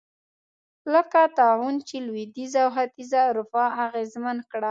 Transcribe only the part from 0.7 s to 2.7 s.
لکه طاعون چې لوېدیځه